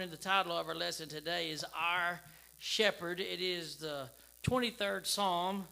[0.00, 0.16] morning.
[0.18, 2.18] The title of our lesson today is Our
[2.56, 3.20] Shepherd.
[3.20, 4.08] It is the
[4.44, 5.66] 23rd Psalm,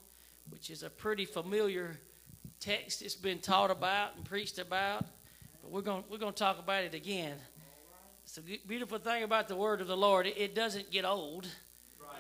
[0.51, 1.97] which is a pretty familiar
[2.61, 3.01] text.
[3.01, 5.07] It's been taught about and preached about,
[5.63, 7.39] but we're going we're going to talk about it again.
[8.23, 10.27] It's a beautiful thing about the Word of the Lord.
[10.27, 11.47] It doesn't get old.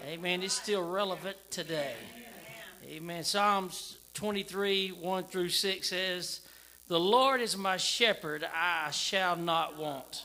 [0.07, 0.43] Amen.
[0.43, 1.93] It's still relevant today.
[2.89, 3.23] Amen.
[3.23, 6.41] Psalms 23, 1 through 6 says,
[6.87, 10.25] The Lord is my shepherd, I shall not want.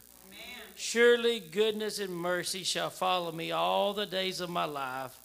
[0.83, 5.15] Surely goodness and mercy shall follow me all the days of my life,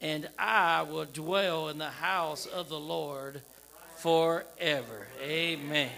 [0.00, 3.42] and I will dwell in the house of the Lord
[3.98, 5.06] forever.
[5.22, 5.90] Amen.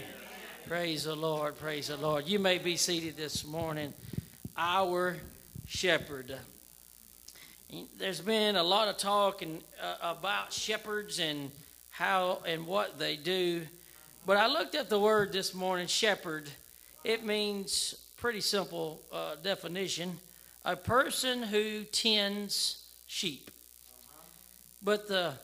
[0.66, 1.56] Praise the Lord.
[1.60, 2.26] Praise the Lord.
[2.26, 3.94] You may be seated this morning.
[4.56, 5.16] Our
[5.68, 6.36] shepherd.
[7.96, 11.52] There's been a lot of talk and, uh, about shepherds and
[11.90, 13.64] how and what they do.
[14.26, 16.50] But I looked at the word this morning, shepherd.
[17.04, 17.94] It means
[18.24, 20.18] pretty simple uh, definition
[20.64, 23.50] a person who tends sheep.
[24.82, 25.34] But the,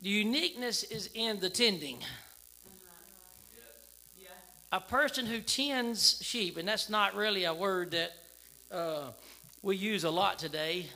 [0.00, 1.98] the uniqueness is in the tending.
[4.72, 8.12] A person who tends sheep, and that's not really a word that
[8.72, 9.10] uh,
[9.60, 10.86] we use a lot today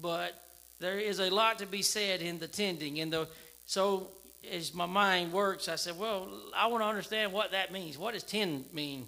[0.00, 0.42] but
[0.78, 3.00] there is a lot to be said in the tending.
[3.00, 3.28] And the
[3.66, 4.06] so
[4.50, 7.98] as my mind works, I said, well, I want to understand what that means.
[7.98, 9.06] What does tend mean?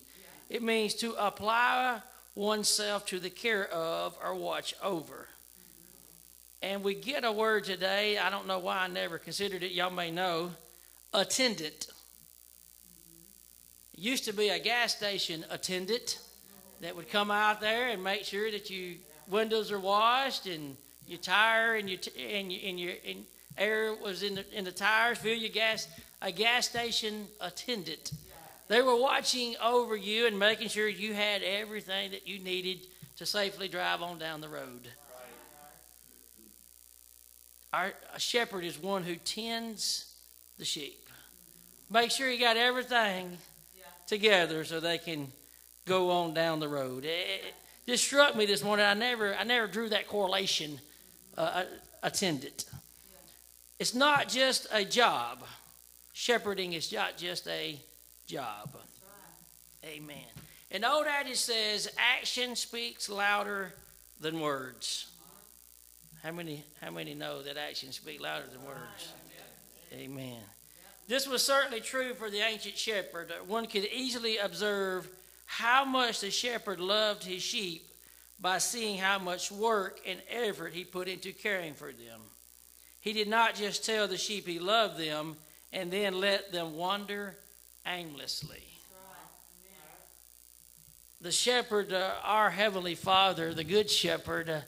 [0.53, 2.03] It means to apply
[2.35, 5.27] oneself to the care of or watch over.
[6.61, 8.19] And we get a word today.
[8.19, 9.73] I don't know why I never considered it.
[9.73, 10.51] Y'all may know,
[11.15, 11.87] attendant.
[13.97, 16.19] Used to be a gas station attendant
[16.83, 18.97] that would come out there and make sure that your
[19.29, 20.77] windows are washed and
[21.09, 23.25] your tire and your and your, and your and
[23.57, 25.17] air was in the in the tires.
[25.17, 25.89] Fill your gas.
[26.21, 28.13] A gas station attendant.
[28.73, 32.87] They were watching over you and making sure you had everything that you needed
[33.19, 34.89] to safely drive on down the road.
[37.71, 40.15] Our a shepherd is one who tends
[40.57, 41.07] the sheep.
[41.91, 43.37] Make sure you got everything
[44.07, 45.31] together so they can
[45.85, 47.05] go on down the road.
[47.05, 47.43] It,
[47.87, 48.87] just struck me this morning.
[48.87, 50.81] I never, I never drew that correlation.
[51.37, 51.65] Uh,
[52.03, 52.65] attendant.
[53.79, 55.45] It's not just a job.
[56.15, 57.79] Shepherding is not just a
[58.33, 58.71] job.
[59.85, 60.17] Amen.
[60.71, 63.75] And old adage says, "Action speaks louder
[64.21, 65.09] than words."
[66.23, 66.65] How many?
[66.81, 69.13] How many know that actions speak louder than words?
[69.93, 70.43] Amen.
[71.09, 73.31] This was certainly true for the ancient shepherd.
[73.47, 75.09] One could easily observe
[75.45, 77.87] how much the shepherd loved his sheep
[78.39, 82.21] by seeing how much work and effort he put into caring for them.
[83.01, 85.37] He did not just tell the sheep he loved them
[85.73, 87.37] and then let them wander
[87.87, 88.63] aimlessly.
[91.21, 94.61] The shepherd, uh, our heavenly Father, the good shepherd, uh,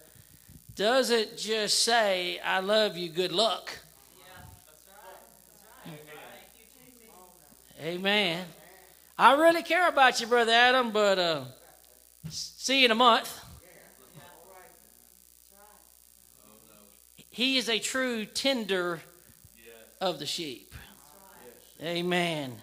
[0.76, 3.76] doesn't just say, I love you, good luck.
[7.80, 8.47] Amen.
[9.19, 11.44] I really care about you, Brother Adam, but uh,
[12.31, 13.41] see you in a month.
[17.31, 19.00] He is a true tender
[20.00, 20.72] of the sheep.
[21.82, 22.60] Amen.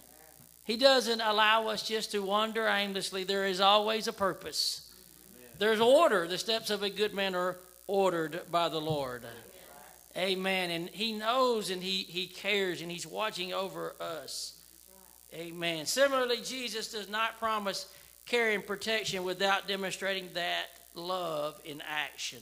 [0.63, 3.23] He doesn't allow us just to wander aimlessly.
[3.23, 4.91] There is always a purpose.
[5.57, 6.27] There's order.
[6.27, 7.57] The steps of a good man are
[7.88, 9.23] ordered by the Lord.
[10.16, 10.71] Amen.
[10.71, 14.57] And He knows and He, he cares and He's watching over us.
[15.33, 15.85] Amen.
[15.85, 17.88] Similarly, Jesus does not promise
[18.25, 22.39] care and protection without demonstrating that love in action.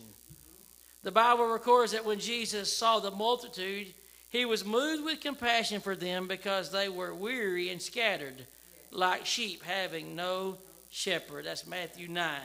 [1.03, 3.87] The Bible records that when Jesus saw the multitude,
[4.29, 8.45] he was moved with compassion for them because they were weary and scattered,
[8.91, 10.57] like sheep having no
[10.91, 11.45] shepherd.
[11.45, 12.39] That's Matthew 9.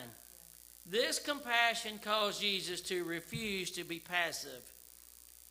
[0.86, 4.62] This compassion caused Jesus to refuse to be passive.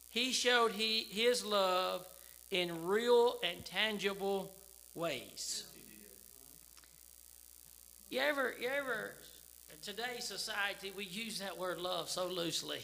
[0.09, 2.05] He showed he, his love
[2.51, 4.51] in real and tangible
[4.95, 5.65] ways.
[8.09, 9.11] You ever, you ever,
[9.71, 12.81] in today's society, we use that word love so loosely.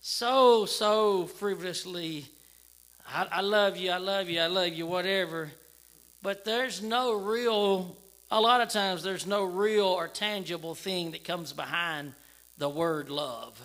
[0.00, 2.26] So, so frivolously.
[3.06, 5.50] I, I love you, I love you, I love you, whatever.
[6.22, 7.96] But there's no real
[8.30, 12.12] a lot of times there's no real or tangible thing that comes behind
[12.58, 13.60] the word love.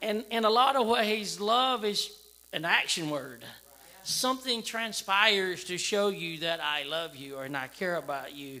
[0.00, 2.10] And in a lot of ways, love is
[2.52, 3.44] an action word.
[4.02, 8.60] Something transpires to show you that I love you or and I care about you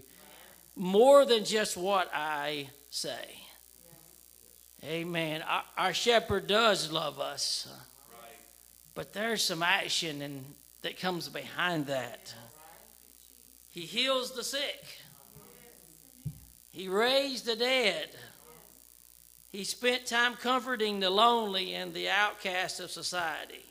[0.76, 3.43] more than just what I say.
[4.86, 5.42] Amen.
[5.48, 7.68] Our, our shepherd does love us,
[8.94, 10.44] but there's some action and
[10.82, 12.34] that comes behind that.
[13.70, 14.84] He heals the sick.
[16.70, 18.10] He raised the dead.
[19.50, 23.64] He spent time comforting the lonely and the outcast of society.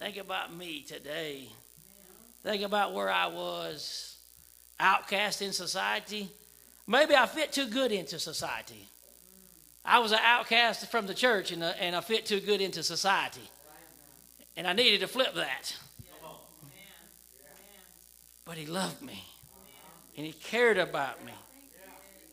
[0.00, 1.48] Think about me today.
[2.42, 4.16] Think about where I was
[4.80, 6.28] outcast in society.
[6.88, 8.88] Maybe I fit too good into society.
[9.84, 13.50] I was an outcast from the church and, and I fit too good into society.
[14.56, 15.76] And I needed to flip that.
[18.44, 19.24] But he loved me.
[20.16, 21.32] And he cared about me.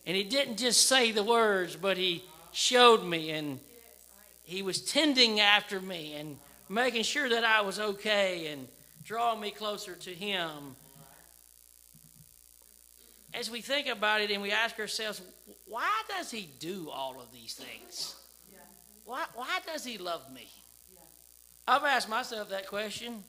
[0.06, 3.60] And he didn't just say the words, but he showed me and
[4.44, 6.38] he was tending after me and
[6.68, 8.68] making sure that I was okay and
[9.04, 10.76] drawing me closer to him.
[13.34, 15.22] As we think about it and we ask ourselves,
[15.68, 18.16] why does he do all of these things?
[19.06, 20.48] Why, why does he love me?
[21.68, 23.24] I've asked myself that question.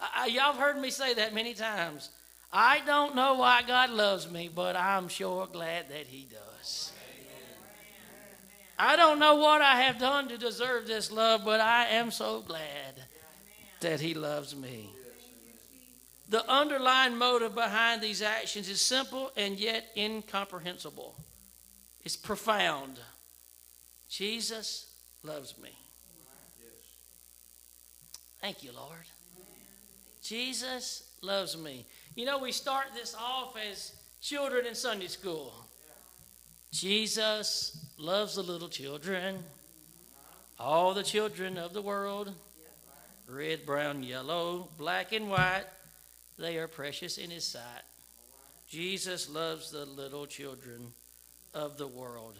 [0.00, 2.10] I, y'all have heard me say that many times.
[2.52, 6.92] I don't know why God loves me, but I'm sure glad that He does.
[8.78, 12.40] I don't know what I have done to deserve this love, but I am so
[12.40, 13.04] glad
[13.80, 14.90] that He loves me.
[16.28, 21.14] The underlying motive behind these actions is simple and yet incomprehensible.
[22.04, 22.98] It's profound.
[24.08, 24.86] Jesus
[25.22, 25.70] loves me.
[28.40, 29.06] Thank you, Lord.
[30.22, 31.86] Jesus loves me.
[32.16, 35.52] You know, we start this off as children in Sunday school.
[36.72, 39.38] Jesus loves the little children,
[40.58, 42.32] all the children of the world,
[43.28, 45.64] red, brown, yellow, black, and white.
[46.42, 47.84] They are precious in His sight.
[48.68, 50.88] Jesus loves the little children
[51.54, 52.34] of the world.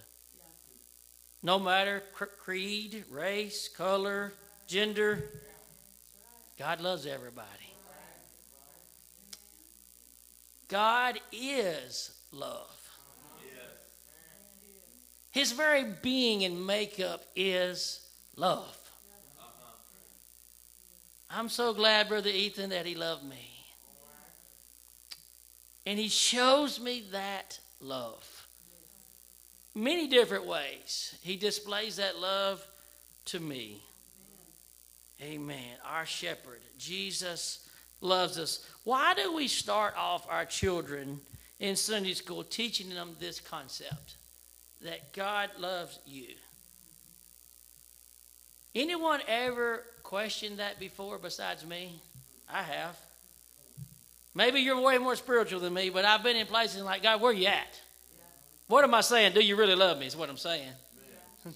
[1.41, 2.03] No matter
[2.39, 4.33] creed, race, color,
[4.67, 5.31] gender,
[6.59, 7.47] God loves everybody.
[10.67, 12.91] God is love.
[15.31, 18.05] His very being and makeup is
[18.35, 18.77] love.
[21.31, 23.52] I'm so glad, Brother Ethan, that he loved me.
[25.85, 28.47] And he shows me that love.
[29.75, 31.17] Many different ways.
[31.23, 32.65] He displays that love
[33.27, 33.83] to me.
[35.21, 35.77] Amen.
[35.85, 37.69] Our shepherd, Jesus,
[38.01, 38.67] loves us.
[38.85, 41.21] Why do we start off our children
[41.61, 44.17] in Sunday school teaching them this concept
[44.83, 46.29] that God loves you?
[48.75, 52.01] Anyone ever questioned that before besides me?
[52.53, 52.99] I have.
[54.35, 57.33] Maybe you're way more spiritual than me, but I've been in places like, God, where
[57.33, 57.81] you at?
[58.67, 59.35] What am I saying?
[59.35, 60.07] Do you really love me?
[60.07, 60.71] Is what I'm saying.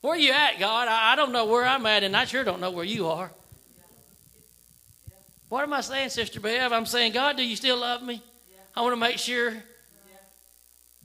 [0.00, 0.86] where you at, God?
[0.86, 3.32] I, I don't know where I'm at, and I sure don't know where you are.
[5.48, 6.72] What am I saying, Sister Bev?
[6.72, 8.22] I'm saying, God, do you still love me?
[8.76, 9.54] I want to make sure.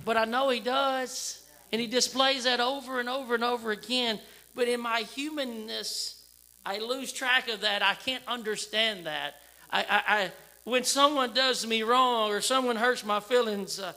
[0.06, 1.44] But I know He does.
[1.72, 4.20] And He displays that over and over and over again.
[4.56, 6.26] But in my humanness,
[6.66, 7.82] I lose track of that.
[7.82, 9.36] I can't understand that.
[9.72, 10.32] I, I, I
[10.64, 13.94] when someone does me wrong or someone hurts my feelings, uh,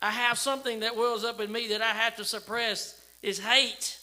[0.00, 3.98] I have something that wells up in me that I have to suppress is hate.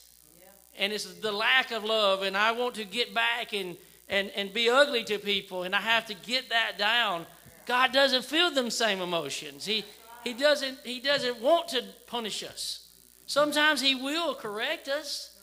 [0.78, 2.24] And it's the lack of love.
[2.24, 3.76] And I want to get back and
[4.10, 7.26] and, and be ugly to people, and I have to get that down.
[7.66, 9.66] God doesn't feel them same emotions.
[9.66, 9.86] He,
[10.24, 12.88] he, doesn't, he doesn't want to punish us.
[13.28, 15.38] Sometimes He will correct us,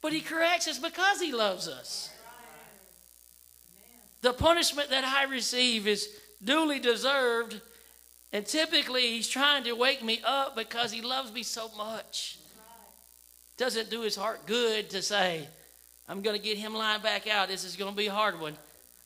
[0.00, 2.10] but He corrects us because He loves us.
[4.22, 6.08] The punishment that I receive is
[6.42, 7.60] duly deserved,
[8.32, 12.38] and typically He's trying to wake me up because He loves me so much.
[13.56, 15.48] Doesn't do His heart good to say,
[16.10, 17.46] I'm going to get him lying back out.
[17.46, 18.54] This is going to be a hard one.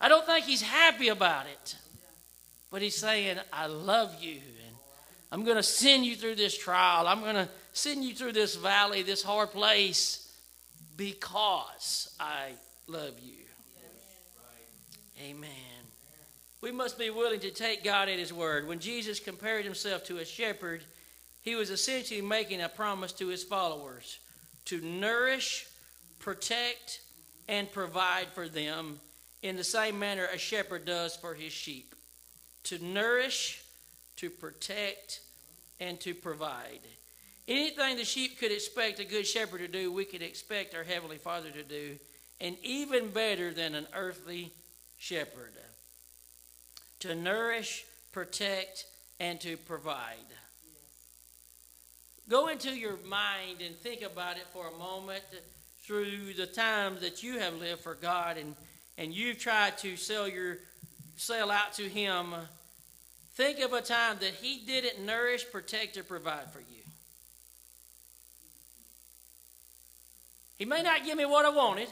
[0.00, 1.76] I don't think he's happy about it.
[2.70, 4.36] But he's saying, I love you.
[4.36, 4.76] And
[5.30, 7.06] I'm going to send you through this trial.
[7.06, 10.34] I'm going to send you through this valley, this hard place,
[10.96, 12.52] because I
[12.86, 13.43] love you.
[15.24, 15.50] Amen.
[16.60, 18.68] We must be willing to take God at His word.
[18.68, 20.84] When Jesus compared Himself to a shepherd,
[21.42, 24.18] He was essentially making a promise to His followers
[24.66, 25.66] to nourish
[26.24, 27.02] protect,
[27.48, 28.98] and provide for them
[29.42, 31.94] in the same manner a shepherd does for his sheep.
[32.62, 33.62] to nourish,
[34.16, 35.20] to protect,
[35.80, 36.80] and to provide.
[37.46, 41.18] Anything the sheep could expect a good shepherd to do, we could expect our Heavenly
[41.18, 41.98] Father to do,
[42.40, 44.50] and even better than an earthly
[44.98, 45.52] shepherd
[47.04, 48.86] to nourish, protect,
[49.20, 50.16] and to provide.
[52.30, 55.22] Go into your mind and think about it for a moment
[55.82, 58.54] through the times that you have lived for God and,
[58.96, 60.56] and you've tried to sell your
[61.16, 62.34] sell out to him.
[63.34, 66.82] Think of a time that he didn't nourish, protect, or provide for you.
[70.56, 71.88] He may not give me what I wanted,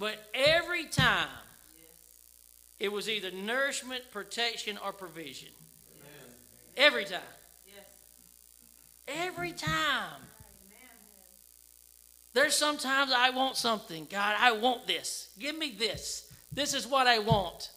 [0.00, 1.28] but every time
[2.80, 5.50] it was either nourishment, protection, or provision.
[6.74, 7.20] Every time.
[9.06, 10.22] Every time.
[12.32, 14.06] There's sometimes I want something.
[14.10, 15.28] God, I want this.
[15.38, 16.32] Give me this.
[16.50, 17.70] This is what I want.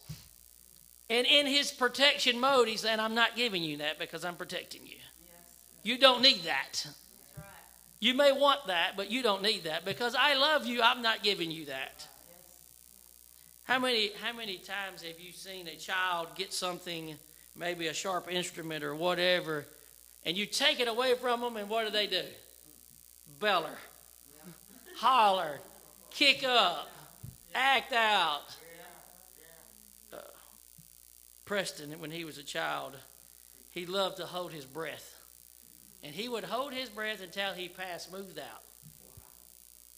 [1.10, 4.86] And in his protection mode, he's saying, I'm not giving you that because I'm protecting
[4.86, 4.96] you.
[5.82, 6.86] You don't need that.
[8.00, 10.80] You may want that, but you don't need that because I love you.
[10.80, 12.08] I'm not giving you that.
[13.64, 17.16] How many, how many times have you seen a child get something,
[17.56, 19.64] maybe a sharp instrument or whatever,
[20.26, 22.22] and you take it away from them, and what do they do?
[23.40, 23.76] Beller,
[24.96, 25.60] holler,
[26.10, 26.90] kick up,
[27.54, 28.42] act out.
[30.12, 30.18] Uh,
[31.46, 32.94] Preston, when he was a child,
[33.72, 35.10] he loved to hold his breath.
[36.02, 38.62] And he would hold his breath until he passed, moved out.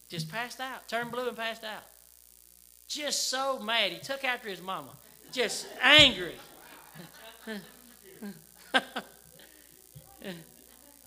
[0.08, 1.82] Just passed out, turned blue and passed out.
[2.88, 3.92] Just so mad.
[3.92, 4.88] He took after his mama.
[5.32, 6.36] Just angry.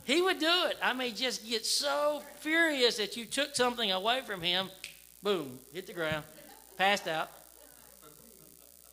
[0.04, 0.78] he would do it.
[0.82, 4.70] I mean, just get so furious that you took something away from him.
[5.24, 6.24] Boom, hit the ground,
[6.78, 7.32] passed out.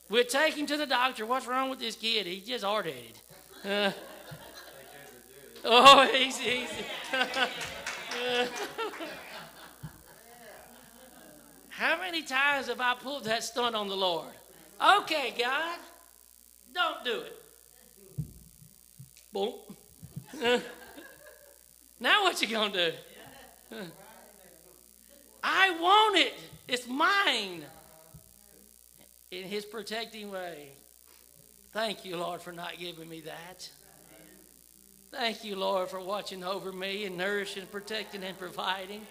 [0.09, 1.27] We'd take him to the doctor.
[1.27, 2.27] What's wrong with this kid?
[2.27, 3.19] He's just hard headed.
[3.65, 3.91] Uh,
[5.65, 6.85] oh, easy, easy.
[11.77, 14.33] How many times have I pulled that stunt on the Lord?
[14.83, 15.79] Okay, God,
[16.73, 17.43] don't do it.
[19.31, 19.53] Boom.
[22.01, 22.93] now what you gonna do?
[25.45, 26.33] I want it.
[26.67, 27.63] It's mine.
[29.31, 30.71] In His protecting way.
[31.75, 33.69] Thank you, Lord, for not giving me that.
[35.11, 39.03] Thank you, Lord, for watching over me and nourishing, protecting, and providing.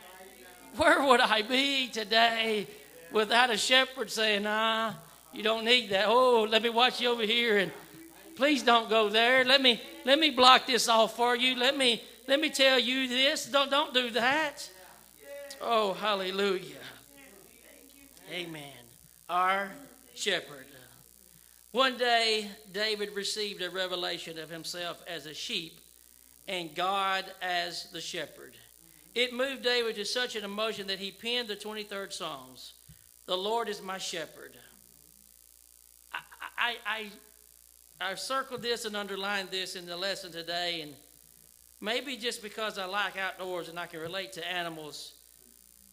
[0.78, 2.68] Where would I be today
[3.12, 4.94] without a shepherd saying, nah,
[5.34, 6.06] you don't need that.
[6.08, 7.72] Oh, let me watch you over here and
[8.36, 9.44] please don't go there.
[9.46, 11.56] Let me let me block this off for you.
[11.56, 13.46] Let me let me tell you this.
[13.46, 14.70] Don't don't do that.
[15.62, 16.76] Oh, hallelujah.
[18.32, 18.64] Amen.
[19.30, 19.72] Our
[20.14, 20.66] shepherd.
[21.72, 25.80] One day David received a revelation of himself as a sheep
[26.48, 28.54] and God as the shepherd.
[29.16, 32.74] It moved David to such an emotion that he penned the 23rd Psalms
[33.26, 34.52] The Lord is my shepherd.
[36.12, 36.20] I,
[36.58, 36.76] I,
[38.02, 40.94] I, I circled this and underlined this in the lesson today, and
[41.80, 45.14] maybe just because I like outdoors and I can relate to animals.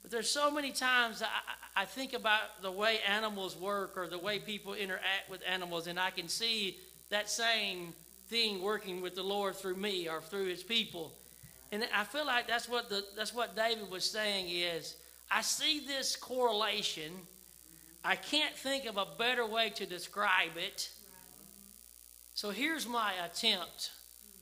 [0.02, 4.18] But there's so many times I, I think about the way animals work or the
[4.18, 6.78] way people interact with animals, and I can see
[7.10, 7.94] that same
[8.26, 11.12] thing working with the Lord through me or through his people.
[11.72, 14.94] And I feel like that's what the that's what David was saying is
[15.30, 17.10] I see this correlation.
[18.04, 20.90] I can't think of a better way to describe it.
[22.34, 23.90] So here's my attempt.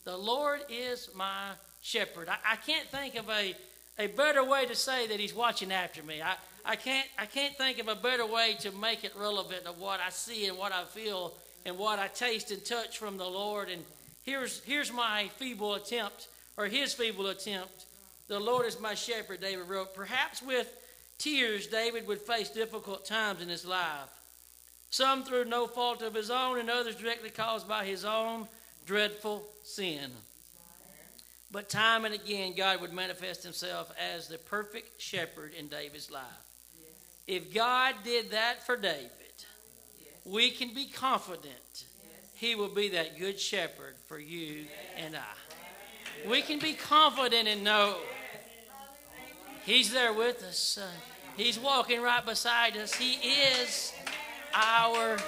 [0.05, 1.51] The Lord is my
[1.83, 2.29] shepherd.
[2.29, 3.55] I, I can't think of a,
[3.99, 6.21] a better way to say that he's watching after me.
[6.23, 6.35] I,
[6.65, 10.01] I can't I can't think of a better way to make it relevant of what
[10.01, 11.35] I see and what I feel
[11.65, 13.69] and what I taste and touch from the Lord.
[13.69, 13.85] And
[14.25, 16.27] here's here's my feeble attempt
[16.61, 17.87] or his feeble attempt.
[18.29, 19.95] The Lord is my shepherd, David wrote.
[19.95, 20.71] Perhaps with
[21.19, 24.11] tears, David would face difficult times in his life.
[24.91, 28.47] Some through no fault of his own, and others directly caused by his own
[28.85, 30.11] dreadful sin.
[31.51, 36.23] But time and again, God would manifest himself as the perfect shepherd in David's life.
[37.27, 39.09] If God did that for David,
[40.25, 41.85] we can be confident
[42.35, 44.65] he will be that good shepherd for you
[44.97, 45.40] and I
[46.29, 47.97] we can be confident and know
[49.65, 50.79] He's there with us.
[51.37, 52.95] He's walking right beside us.
[52.95, 53.93] He is
[54.55, 55.19] our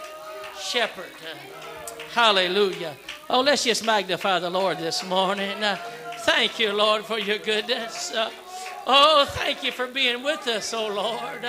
[0.61, 1.05] shepherd.
[1.23, 2.97] Uh, hallelujah.
[3.31, 5.63] Oh, let's just magnify the Lord this morning.
[5.63, 5.77] Uh,
[6.21, 8.13] thank you, Lord, for your goodness.
[8.13, 8.31] Uh,
[8.87, 11.45] oh, thank you for being with us, oh Lord.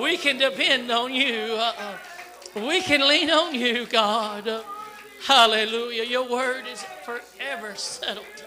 [0.00, 1.60] We can depend on you.
[2.54, 4.64] We can lean on you, God.
[5.26, 6.04] Hallelujah.
[6.04, 8.43] Your word is forever settled.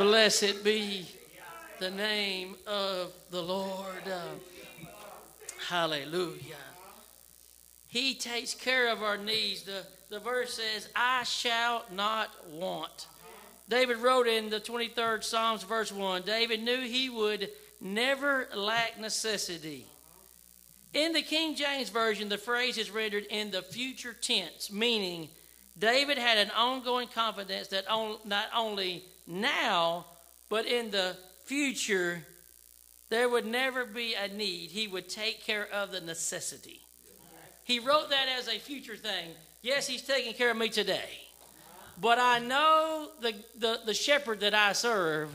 [0.00, 1.06] Blessed be
[1.78, 4.02] the name of the Lord.
[5.68, 6.56] Hallelujah.
[7.86, 9.64] He takes care of our needs.
[9.64, 13.08] The, the verse says, I shall not want.
[13.68, 19.84] David wrote in the 23rd Psalms, verse 1 David knew he would never lack necessity.
[20.94, 25.28] In the King James Version, the phrase is rendered in the future tense, meaning
[25.78, 30.06] David had an ongoing confidence that on, not only now,
[30.48, 32.24] but in the future,
[33.08, 34.70] there would never be a need.
[34.70, 36.80] He would take care of the necessity.
[37.64, 39.30] He wrote that as a future thing.
[39.62, 41.20] Yes, he's taking care of me today.
[42.00, 45.30] But I know the, the, the shepherd that I serve,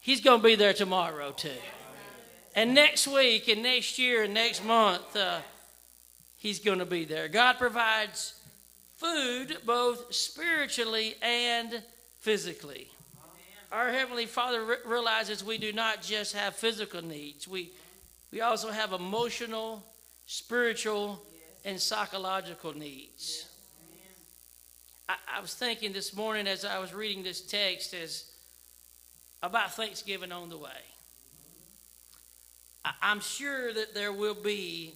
[0.00, 1.50] he's going to be there tomorrow too.
[2.54, 5.40] And next week and next year and next month, uh,
[6.38, 7.28] he's going to be there.
[7.28, 8.34] God provides
[8.96, 11.82] food both spiritually and
[12.26, 12.88] physically.
[13.70, 17.70] Our Heavenly Father re- realizes we do not just have physical needs, we,
[18.32, 19.84] we also have emotional,
[20.26, 21.22] spiritual,
[21.64, 23.46] and psychological needs.
[25.08, 28.28] I, I was thinking this morning as I was reading this text as
[29.40, 30.82] about Thanksgiving on the way.
[32.84, 34.94] I, I'm sure that there will be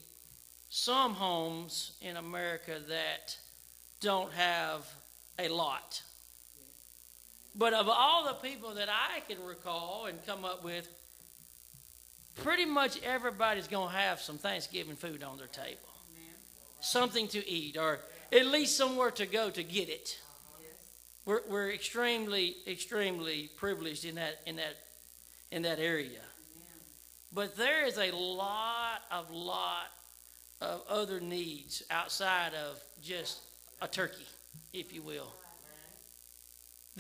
[0.68, 3.38] some homes in America that
[4.00, 4.92] don't have
[5.38, 6.02] a lot.
[7.54, 10.88] But of all the people that I can recall and come up with,
[12.37, 15.78] pretty much everybody's going to have some Thanksgiving food on their table.
[16.80, 17.99] Something to eat, or
[18.33, 20.19] at least somewhere to go to get it.
[21.26, 24.76] We're, we're extremely, extremely privileged in that, in that,
[25.50, 26.21] in that area.
[27.33, 29.88] But there is a lot of, lot
[30.61, 33.40] of other needs outside of just
[33.83, 34.26] a turkey,
[34.73, 35.33] if you will.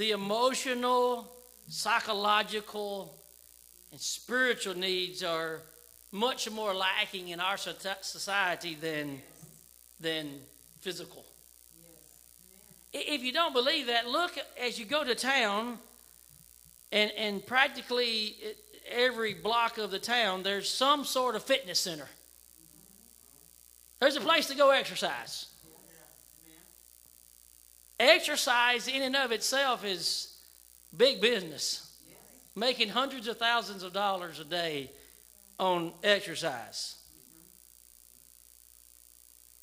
[0.00, 1.30] The emotional,
[1.68, 3.14] psychological,
[3.92, 5.60] and spiritual needs are
[6.10, 9.20] much more lacking in our society than,
[10.00, 10.40] than
[10.80, 11.22] physical.
[12.94, 15.76] If you don't believe that, look as you go to town,
[16.90, 18.52] and, and practically uh,
[18.90, 22.08] every block of the town, there's some sort of fitness center.
[24.00, 25.49] There's a place to go exercise.
[28.00, 30.34] Exercise, in and of itself, is
[30.96, 31.86] big business.
[32.56, 34.90] Making hundreds of thousands of dollars a day
[35.58, 36.96] on exercise.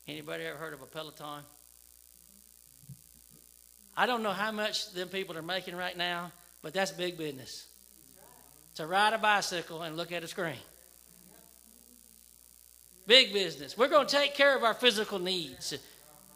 [0.08, 1.42] Anybody ever heard of a Peloton?
[3.98, 7.66] I don't know how much them people are making right now, but that's big business.
[8.76, 10.54] To ride a bicycle and look at a screen.
[13.08, 13.76] Big business.
[13.76, 15.74] We're going to take care of our physical needs.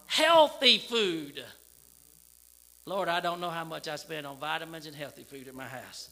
[0.08, 1.44] Healthy food.
[2.86, 5.68] Lord, I don't know how much I spend on vitamins and healthy food at my
[5.68, 6.10] house.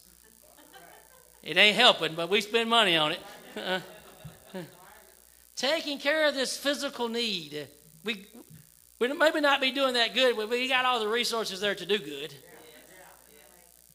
[1.41, 3.82] It ain't helping, but we spend money on it.
[5.55, 7.67] Taking care of this physical need.
[8.03, 8.27] We,
[8.99, 11.86] we maybe not be doing that good, but we got all the resources there to
[11.86, 12.34] do good.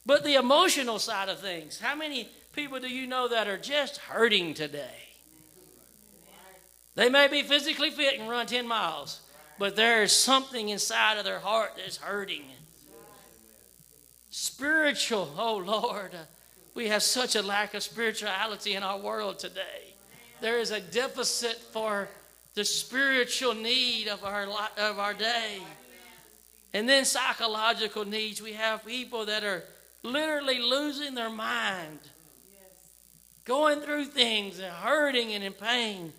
[0.06, 3.98] But the emotional side of things, how many people do you know that are just
[3.98, 5.04] hurting today?
[6.94, 9.20] They may be physically fit and run 10 miles,
[9.58, 12.44] but there is something inside of their heart that's hurting.
[14.36, 16.10] Spiritual, oh Lord,
[16.74, 19.94] we have such a lack of spirituality in our world today.
[20.40, 22.08] There is a deficit for
[22.54, 25.60] the spiritual need of our, of our day.
[26.72, 28.42] And then psychological needs.
[28.42, 29.62] We have people that are
[30.02, 32.00] literally losing their mind,
[33.44, 36.12] going through things and hurting and in pain.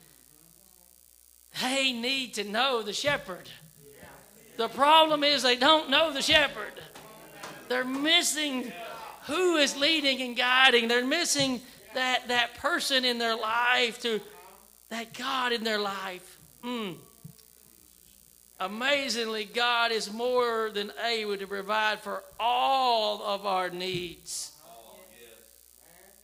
[1.62, 3.49] They need to know the shepherd.
[4.56, 6.71] The problem is they don't know the shepherd.
[7.67, 8.71] They're missing
[9.28, 10.88] who is leading and guiding.
[10.88, 11.62] They're missing
[11.93, 14.21] that, that person in their life to
[14.89, 16.38] that God in their life.
[16.63, 16.95] Mm.
[18.60, 24.51] Amazingly, God is more than able to provide for all of our needs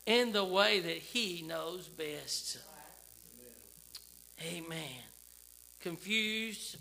[0.05, 2.57] in the way that He knows best.
[4.41, 5.03] Amen.
[5.81, 6.77] Confused,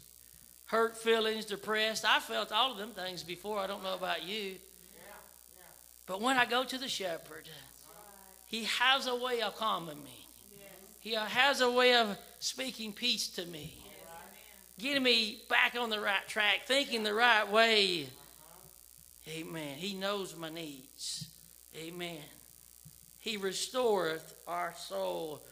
[0.70, 2.04] hurt feelings, depressed.
[2.04, 3.58] I felt all of them things before.
[3.58, 4.54] I don't know about you.
[6.06, 7.48] But when I go to the shepherd,
[8.46, 10.26] he has a way of calming me.
[11.00, 13.74] He has a way of speaking peace to me,
[14.78, 18.02] getting me back on the right track, thinking the right way.
[18.04, 19.38] Uh-huh.
[19.38, 19.76] Amen.
[19.76, 21.28] He knows my needs.
[21.76, 22.18] Amen.
[23.18, 25.42] He restoreth our soul.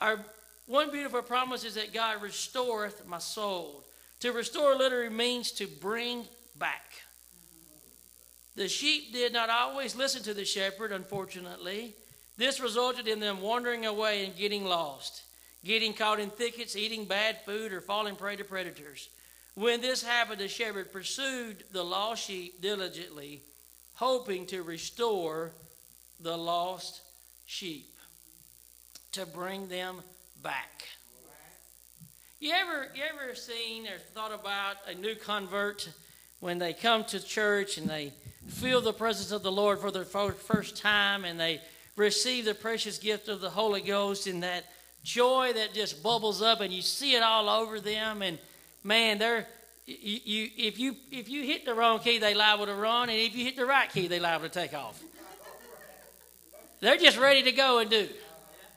[0.00, 0.18] Our
[0.66, 3.85] one beautiful promise is that God restoreth my soul.
[4.20, 6.24] To restore literally means to bring
[6.58, 7.02] back.
[8.54, 11.94] The sheep did not always listen to the shepherd, unfortunately.
[12.38, 15.22] This resulted in them wandering away and getting lost,
[15.64, 19.10] getting caught in thickets, eating bad food, or falling prey to predators.
[19.54, 23.42] When this happened, the shepherd pursued the lost sheep diligently,
[23.94, 25.52] hoping to restore
[26.20, 27.02] the lost
[27.46, 27.94] sheep,
[29.12, 30.02] to bring them
[30.42, 30.84] back.
[32.46, 35.88] You ever, you ever seen or thought about a new convert
[36.38, 38.12] when they come to church and they
[38.46, 41.60] feel the presence of the Lord for the first time and they
[41.96, 44.64] receive the precious gift of the Holy Ghost and that
[45.02, 48.38] joy that just bubbles up and you see it all over them and
[48.84, 49.48] man they're
[49.84, 53.18] you, you if you if you hit the wrong key they liable to run and
[53.18, 55.02] if you hit the right key they liable to take off.
[56.78, 58.08] They're just ready to go and do.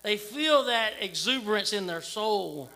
[0.01, 2.71] They feel that exuberance in their soul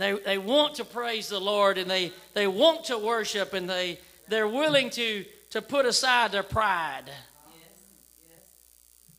[0.00, 3.98] they, they want to praise the lord and they they want to worship and they
[4.28, 7.04] they're willing to to put aside their pride.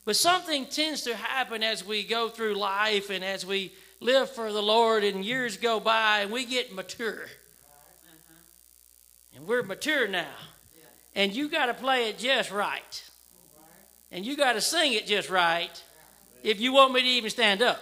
[0.06, 4.54] But something tends to happen as we go through life and as we live for
[4.54, 7.26] the Lord and years go by and we get mature.
[9.36, 10.36] And we're mature now.
[11.16, 13.04] And you got to play it just right.
[14.12, 15.84] And you got to sing it just right
[16.44, 17.82] if you want me to even stand up.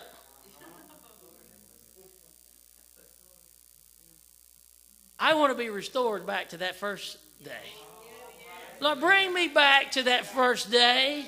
[5.25, 7.49] I want to be restored back to that first day.
[8.79, 11.25] Lord, bring me back to that first day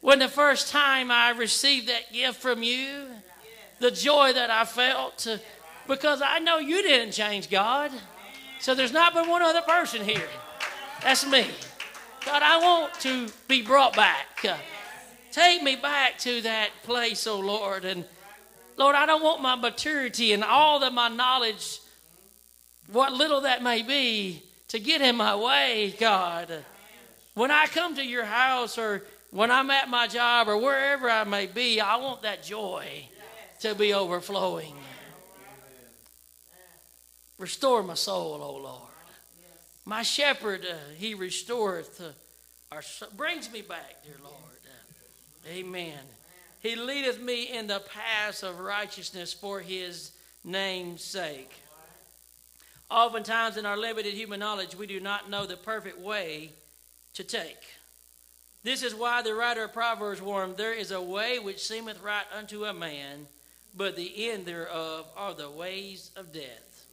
[0.00, 3.08] when the first time I received that gift from you,
[3.78, 5.26] the joy that I felt,
[5.86, 7.90] because I know you didn't change, God.
[8.58, 10.28] So there's not but one other person here.
[11.02, 11.46] That's me.
[12.24, 14.46] God, I want to be brought back.
[14.48, 14.56] Uh,
[15.30, 17.84] take me back to that place, oh Lord.
[17.84, 18.06] And
[18.78, 21.79] Lord, I don't want my maturity and all of my knowledge,
[22.92, 26.64] what little that may be, to get in my way, God.
[27.34, 31.24] When I come to your house or when I'm at my job or wherever I
[31.24, 33.08] may be, I want that joy
[33.60, 34.74] to be overflowing.
[37.38, 38.82] Restore my soul, O Lord.
[39.84, 42.82] My shepherd, uh, he restoreth, uh, or
[43.16, 44.36] brings me back, dear Lord.
[45.48, 45.98] Amen.
[46.60, 50.12] He leadeth me in the paths of righteousness for his
[50.44, 51.50] name's sake.
[52.90, 56.50] Oftentimes, in our limited human knowledge, we do not know the perfect way
[57.14, 57.62] to take.
[58.62, 62.26] This is why the writer of Proverbs warned there is a way which seemeth right
[62.36, 63.26] unto a man,
[63.76, 66.84] but the end thereof are the ways of death.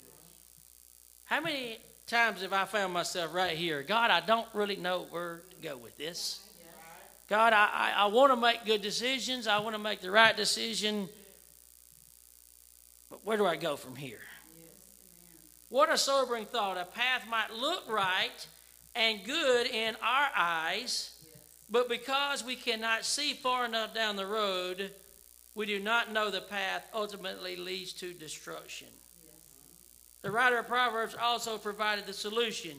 [1.25, 3.83] How many times have I found myself right here?
[3.83, 6.39] God, I don't really know where to go with this.
[7.27, 9.47] God, I, I, I want to make good decisions.
[9.47, 11.09] I want to make the right decision.
[13.09, 14.21] But where do I go from here?
[15.69, 16.77] What a sobering thought.
[16.77, 18.47] A path might look right
[18.95, 21.11] and good in our eyes,
[21.69, 24.91] but because we cannot see far enough down the road,
[25.55, 28.87] we do not know the path ultimately leads to destruction.
[30.21, 32.77] The writer of Proverbs also provided the solution.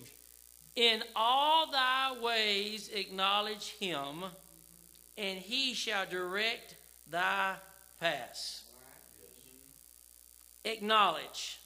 [0.75, 4.25] In all thy ways acknowledge him,
[5.17, 6.77] and he shall direct
[7.11, 7.57] thy
[8.01, 8.65] paths.
[10.65, 11.59] Acknowledge.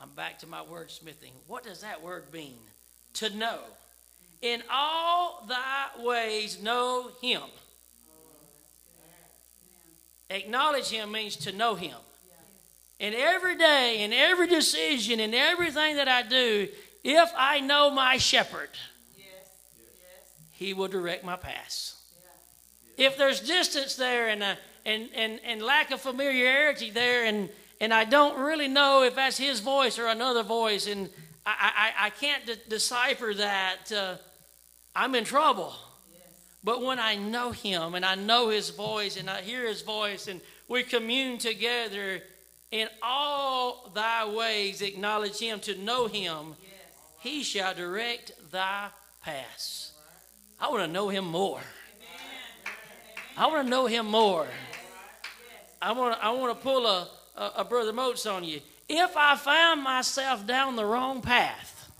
[0.00, 1.32] I'm back to my wordsmithing.
[1.46, 2.58] What does that word mean?
[3.14, 3.60] To know.
[4.42, 7.42] In all thy ways, know him.
[10.28, 11.96] Acknowledge him means to know him.
[12.98, 16.68] And every day, in every decision, in everything that I do,
[17.04, 18.70] if I know my shepherd,
[20.52, 21.94] he will direct my paths.
[22.96, 24.42] If there's distance there and,
[24.84, 29.38] and, and, and lack of familiarity there and, and I don't really know if that's
[29.38, 31.10] his voice or another voice, and
[31.44, 34.16] I, I, I can't de- decipher that, uh,
[34.94, 35.74] I'm in trouble.
[36.64, 40.26] But when I know him and I know his voice and I hear his voice
[40.26, 42.22] and we commune together,
[42.72, 46.54] in all thy ways acknowledge him to know him,
[47.20, 48.88] he shall direct thy
[49.22, 49.92] paths.
[50.60, 51.60] I want to know him more.
[53.36, 54.46] I want to know him more.
[55.80, 58.60] I want I want to pull a, a, a Brother Moats on you.
[58.88, 61.90] If I found myself down the wrong path,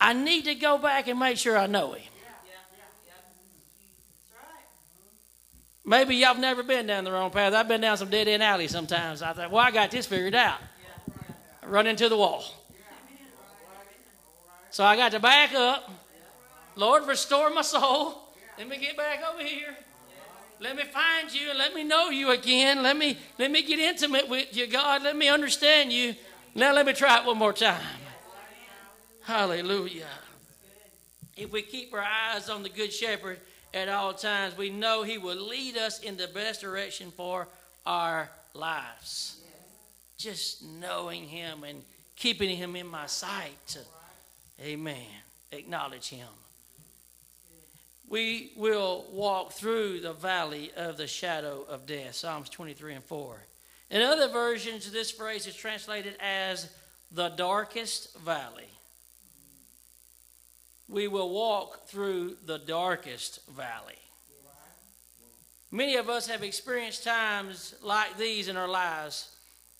[0.00, 2.02] I need to go back and make sure I know Him.
[5.86, 7.52] Maybe y'all have never been down the wrong path.
[7.52, 9.20] I've been down some dead end alleys sometimes.
[9.20, 10.58] I thought, well, I got this figured out.
[11.62, 12.42] I run into the wall.
[14.70, 15.90] So I got to back up.
[16.74, 18.18] Lord, restore my soul.
[18.58, 19.76] Let me get back over here.
[20.64, 22.82] Let me find you and let me know you again.
[22.82, 25.02] Let me let me get intimate with you, God.
[25.02, 26.14] Let me understand you.
[26.54, 27.84] Now let me try it one more time.
[29.24, 30.08] Hallelujah.
[31.36, 33.40] If we keep our eyes on the Good Shepherd
[33.74, 37.46] at all times, we know He will lead us in the best direction for
[37.84, 39.36] our lives.
[40.16, 41.82] Just knowing Him and
[42.16, 43.76] keeping Him in my sight.
[44.62, 44.96] Amen.
[45.52, 46.28] Acknowledge Him.
[48.08, 52.14] We will walk through the valley of the shadow of death.
[52.14, 53.36] Psalms 23 and 4.
[53.90, 56.68] In other versions, this phrase is translated as
[57.10, 58.68] the darkest valley.
[60.88, 63.98] We will walk through the darkest valley.
[65.70, 69.30] Many of us have experienced times like these in our lives.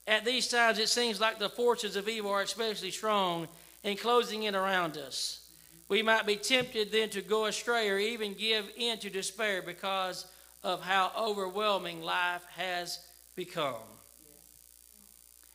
[0.06, 3.48] At these times, it seems like the forces of evil are especially strong
[3.84, 5.43] and closing in around us.
[5.88, 10.26] We might be tempted then to go astray or even give in to despair because
[10.62, 13.00] of how overwhelming life has
[13.36, 13.74] become.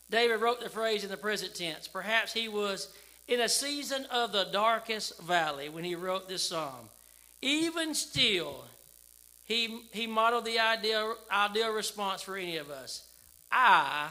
[0.10, 1.88] David wrote the phrase in the present tense.
[1.88, 2.94] Perhaps he was
[3.28, 6.90] in a season of the darkest valley when he wrote this psalm.
[7.42, 8.66] Even still,
[9.46, 13.06] he, he modeled the ideal, ideal response for any of us
[13.52, 14.10] I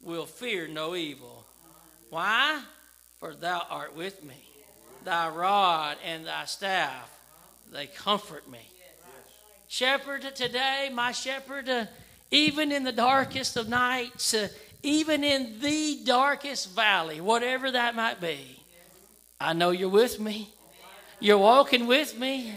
[0.00, 1.44] will fear no evil.
[2.10, 2.62] Why?
[3.20, 4.45] For thou art with me.
[5.06, 7.16] Thy rod and thy staff,
[7.72, 8.58] they comfort me.
[9.68, 11.84] Shepherd, today, my shepherd, uh,
[12.32, 14.48] even in the darkest of nights, uh,
[14.82, 18.58] even in the darkest valley, whatever that might be,
[19.40, 20.48] I know you're with me.
[21.20, 22.54] You're walking with me.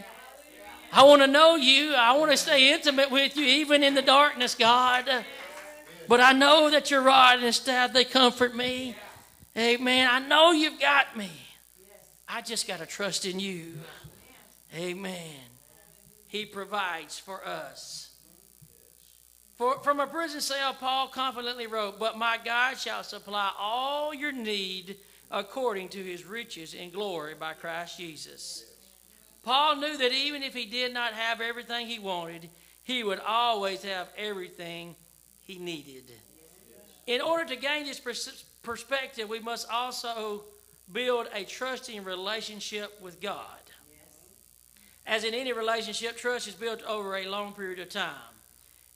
[0.91, 1.93] I want to know you.
[1.93, 5.07] I want to stay intimate with you, even in the darkness, God.
[6.07, 8.95] But I know that your rod and staff, they comfort me.
[9.55, 10.09] Amen.
[10.11, 11.29] I know you've got me.
[12.31, 13.73] I just got to trust in you.
[14.75, 15.35] Amen.
[16.27, 18.11] He provides for us.
[19.57, 24.31] For, from a prison cell, Paul confidently wrote, But my God shall supply all your
[24.31, 24.97] need
[25.31, 28.63] according to his riches in glory by Christ Jesus.
[29.43, 32.47] Paul knew that even if he did not have everything he wanted,
[32.83, 34.95] he would always have everything
[35.45, 36.03] he needed.
[37.07, 40.43] In order to gain this pers- perspective, we must also
[40.91, 43.45] build a trusting relationship with God.
[45.05, 48.13] As in any relationship, trust is built over a long period of time.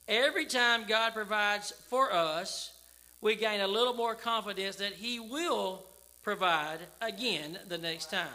[0.06, 2.72] Every time God provides for us,
[3.20, 5.84] we gain a little more confidence that He will
[6.22, 8.28] provide again the next time.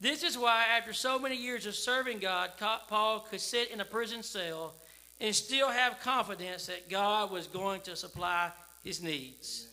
[0.00, 2.50] This is why, after so many years of serving God,
[2.88, 4.74] Paul could sit in a prison cell
[5.20, 8.50] and still have confidence that God was going to supply
[8.82, 9.68] his needs.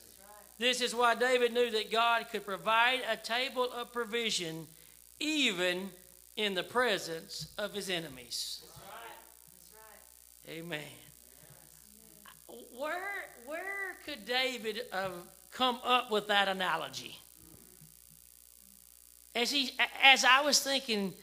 [0.60, 4.68] This is why David knew that God could provide a table of provision
[5.20, 5.90] even
[6.36, 8.62] in the presence of his enemies.
[10.50, 10.82] Amen.
[12.78, 13.00] Where,
[13.46, 15.14] where could David have
[15.52, 17.18] come up with that analogy?
[19.36, 19.72] As, he,
[20.04, 21.14] as I was thinking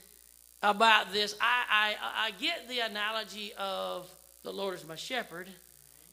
[0.62, 4.08] about this, I, I, I get the analogy of
[4.44, 5.48] the Lord is my shepherd,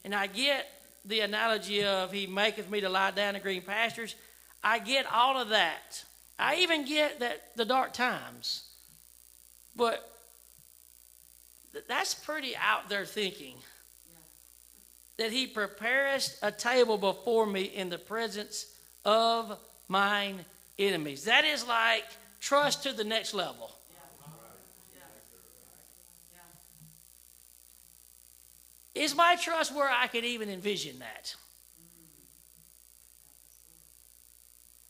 [0.04, 0.66] and I get
[1.04, 4.14] the analogy of He maketh me to lie down in green pastures.
[4.62, 6.04] I get all of that.
[6.38, 8.64] I even get that the dark times.
[9.76, 10.10] But
[11.88, 13.54] that's pretty out there thinking.
[15.16, 18.66] That he preparest a table before me in the presence
[19.04, 20.44] of mine
[20.78, 21.24] enemies.
[21.24, 22.04] That is like
[22.40, 23.70] trust to the next level.
[28.94, 31.34] Is my trust where I could even envision that?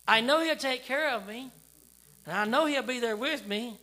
[0.06, 1.50] I know He'll take care of me,
[2.26, 3.78] and I know He'll be there with me.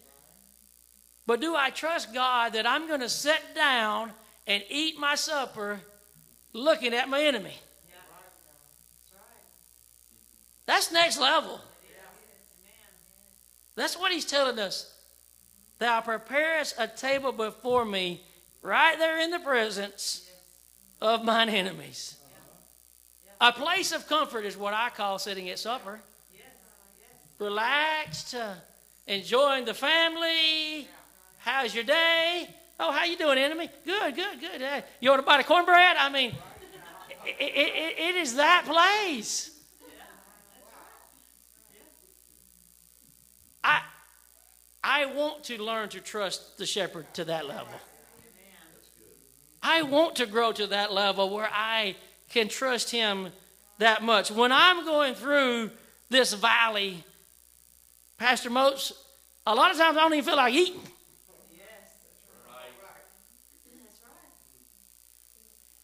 [1.25, 4.11] But do I trust God that I'm going to sit down
[4.47, 5.79] and eat my supper
[6.53, 7.55] looking at my enemy?
[10.65, 11.59] That's next level.
[13.75, 14.93] That's what he's telling us.
[15.79, 18.21] Thou preparest a table before me
[18.61, 20.29] right there in the presence
[21.01, 22.15] of mine enemies.
[23.39, 25.99] A place of comfort is what I call sitting at supper.
[27.39, 28.53] Relaxed, uh,
[29.07, 30.87] enjoying the family.
[31.39, 32.47] How's your day?
[32.79, 33.69] Oh, how you doing, enemy?
[33.83, 34.61] Good, good, good.
[34.61, 35.97] Uh, you want to buy the cornbread?
[35.97, 36.35] I mean,
[37.25, 39.49] it, it, it is that place.
[43.63, 43.81] I,
[44.83, 47.73] I want to learn to trust the shepherd to that level.
[49.63, 51.95] I want to grow to that level where I
[52.29, 53.29] can trust Him
[53.77, 54.31] that much.
[54.31, 55.71] When I'm going through
[56.09, 57.03] this valley,
[58.17, 58.93] Pastor Moats,
[59.45, 60.81] a lot of times I don't even feel like eating.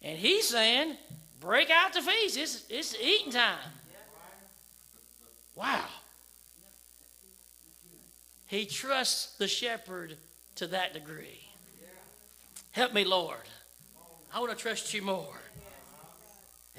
[0.01, 0.95] And he's saying,
[1.41, 2.37] break out the feast.
[2.37, 3.57] It's, it's eating time.
[5.53, 5.83] Wow.
[8.45, 10.15] He trusts the shepherd
[10.55, 11.41] to that degree.
[12.71, 13.39] Help me, Lord.
[14.33, 15.39] I want to trust you more.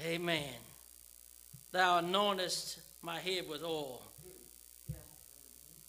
[0.01, 0.53] Amen.
[1.71, 4.01] Thou anointest my head with oil.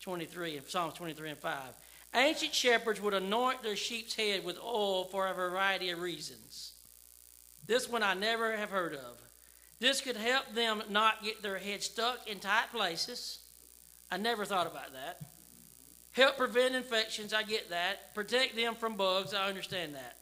[0.00, 1.58] 23, Psalms 23 and 5.
[2.14, 6.72] Ancient shepherds would anoint their sheep's head with oil for a variety of reasons.
[7.66, 9.16] This one I never have heard of.
[9.78, 13.38] This could help them not get their head stuck in tight places.
[14.10, 15.20] I never thought about that.
[16.12, 18.14] Help prevent infections, I get that.
[18.14, 20.16] Protect them from bugs, I understand that.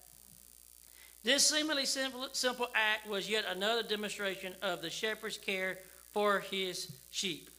[1.29, 5.77] This seemingly simple, simple act was yet another demonstration of the shepherd's care
[6.15, 7.51] for his sheep.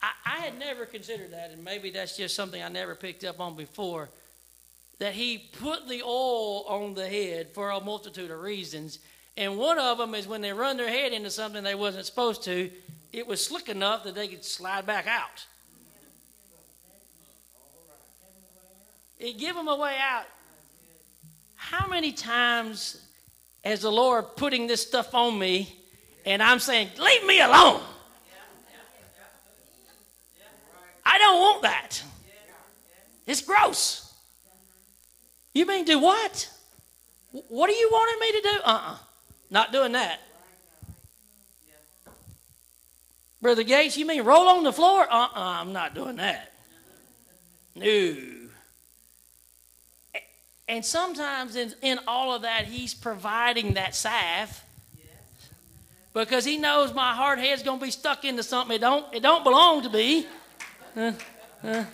[0.00, 3.40] I, I had never considered that, and maybe that's just something I never picked up
[3.40, 4.08] on before.
[5.00, 9.00] That he put the oil on the head for a multitude of reasons.
[9.36, 12.44] And one of them is when they run their head into something they wasn't supposed
[12.44, 12.70] to,
[13.12, 15.44] it was slick enough that they could slide back out.
[19.18, 20.26] It give them a way out.
[21.62, 23.04] How many times
[23.62, 25.72] has the Lord putting this stuff on me
[26.24, 27.82] and I'm saying, leave me alone?
[31.04, 32.02] I don't want that.
[33.26, 34.12] It's gross.
[35.52, 36.50] You mean do what?
[37.30, 38.60] What are you wanting me to do?
[38.64, 38.92] Uh uh-uh.
[38.92, 38.96] uh
[39.50, 40.18] Not doing that.
[43.42, 45.02] Brother Gates, you mean roll on the floor?
[45.02, 46.52] Uh uh-uh, uh, i am not doing that.
[47.76, 48.39] No.
[50.70, 54.62] And sometimes in, in all of that, he's providing that salve
[56.14, 59.20] because he knows my hard head's going to be stuck into something it don't, it
[59.20, 60.28] don't belong to be.
[60.96, 61.12] Uh,
[61.64, 61.84] uh.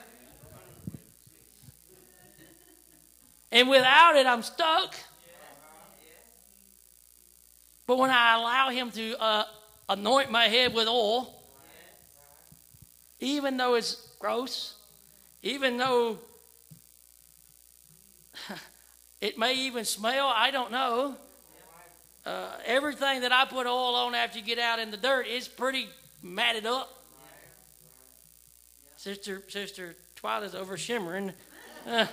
[3.50, 4.94] And without it, I'm stuck.
[7.86, 9.44] But when I allow him to uh,
[9.88, 11.34] anoint my head with oil,
[13.20, 14.74] even though it's gross,
[15.42, 16.18] even though
[19.20, 21.16] it may even smell, I don't know.
[22.24, 25.46] Uh, everything that I put oil on after you get out in the dirt is
[25.46, 25.88] pretty
[26.22, 26.92] matted up.
[28.96, 31.32] Sister, Sister Twyla's over shimmering.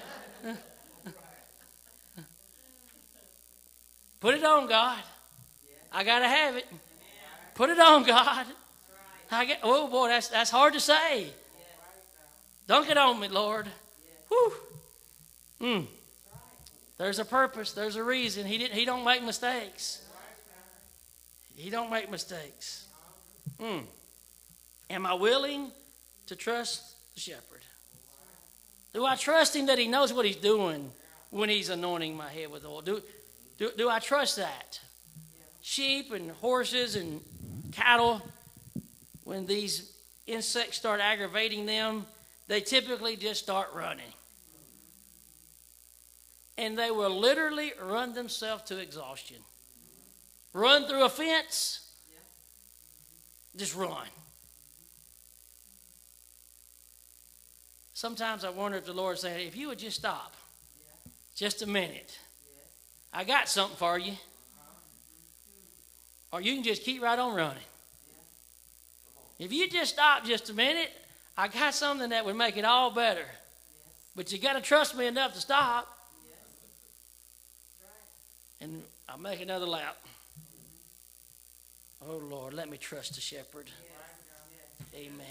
[4.19, 4.99] Put it on, God.
[5.91, 6.65] I gotta have it.
[7.55, 8.45] Put it on, God.
[9.29, 11.27] I get, oh boy, that's that's hard to say.
[12.67, 13.67] Dunk it on me, Lord.
[14.29, 14.53] Whew.
[15.59, 15.87] Mm.
[17.03, 17.73] There's a purpose.
[17.73, 18.45] There's a reason.
[18.45, 18.75] He didn't.
[18.75, 20.07] He don't make mistakes.
[21.53, 22.85] He don't make mistakes.
[23.59, 23.83] Mm.
[24.89, 25.69] Am I willing
[26.27, 27.59] to trust the shepherd?
[28.93, 30.91] Do I trust him that he knows what he's doing
[31.29, 32.79] when he's anointing my head with oil?
[32.79, 33.01] Do,
[33.57, 34.79] do, do I trust that?
[35.61, 37.19] Sheep and horses and
[37.73, 38.21] cattle,
[39.25, 39.91] when these
[40.25, 42.05] insects start aggravating them,
[42.47, 44.13] they typically just start running.
[46.57, 49.37] And they will literally run themselves to exhaustion.
[50.53, 51.91] Run through a fence,
[53.55, 54.07] just run.
[57.93, 60.35] Sometimes I wonder if the Lord saying, if you would just stop
[61.35, 62.19] just a minute,
[63.11, 64.13] I got something for you.
[66.31, 67.63] Or you can just keep right on running.
[69.39, 70.91] If you just stop just a minute,
[71.37, 73.25] I got something that would make it all better.
[74.15, 75.87] But you got to trust me enough to stop.
[78.63, 79.97] And I'll make another lap.
[82.07, 83.69] Oh, Lord, let me trust the shepherd.
[84.95, 85.25] Amen.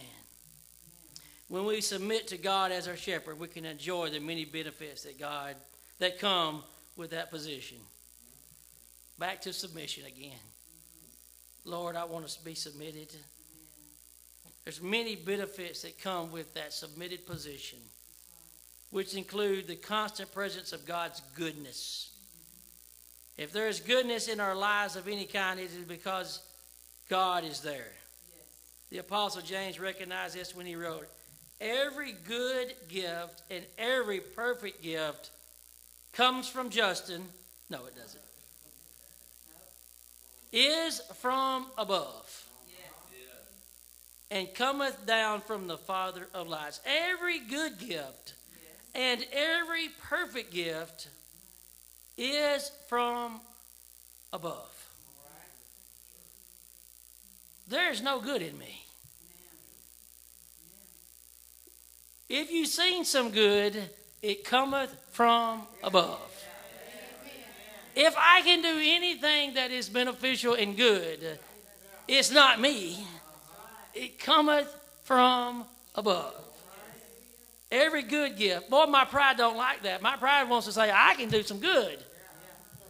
[1.49, 5.19] When we submit to God as our shepherd, we can enjoy the many benefits that
[5.19, 5.57] God
[5.99, 6.63] that come
[6.97, 7.79] with that position.
[9.19, 10.39] Back to submission again.
[11.65, 13.15] Lord, I want us to be submitted.
[14.65, 17.79] There's many benefits that come with that submitted position,
[18.91, 22.12] which include the constant presence of God's goodness.
[23.37, 26.41] If there is goodness in our lives of any kind, it is because
[27.09, 27.93] God is there.
[28.91, 31.09] The Apostle James recognized this when he wrote,
[31.61, 35.31] Every good gift and every perfect gift
[36.13, 37.23] comes from Justin.
[37.71, 38.21] No, it doesn't.
[40.53, 42.45] Is from above
[44.33, 46.81] and cometh down from the Father of lights.
[46.87, 48.33] Every good gift
[48.95, 51.09] and every perfect gift
[52.17, 53.41] is from
[54.33, 54.69] above.
[57.69, 58.85] There's no good in me.
[62.29, 63.77] If you've seen some good,
[64.23, 66.21] it cometh from above.
[67.95, 71.39] If I can do anything that is beneficial and good,
[72.09, 73.07] it's not me.
[73.95, 76.52] It cometh from above.
[77.73, 78.69] Every good gift.
[78.69, 80.03] Boy, my pride don't like that.
[80.03, 81.99] My pride wants to say, I can do some good.